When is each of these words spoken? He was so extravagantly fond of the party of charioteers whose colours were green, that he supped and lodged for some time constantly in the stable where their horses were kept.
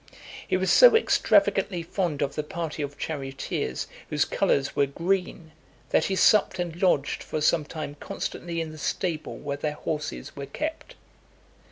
He 0.47 0.57
was 0.57 0.71
so 0.71 0.95
extravagantly 0.95 1.83
fond 1.83 2.23
of 2.23 2.33
the 2.33 2.41
party 2.41 2.81
of 2.81 2.97
charioteers 2.97 3.85
whose 4.09 4.25
colours 4.25 4.75
were 4.75 4.87
green, 4.87 5.51
that 5.91 6.05
he 6.05 6.15
supped 6.15 6.57
and 6.57 6.81
lodged 6.81 7.21
for 7.21 7.39
some 7.39 7.65
time 7.65 7.95
constantly 7.99 8.59
in 8.61 8.71
the 8.71 8.79
stable 8.79 9.37
where 9.37 9.57
their 9.57 9.73
horses 9.75 10.35
were 10.35 10.47
kept. 10.47 10.95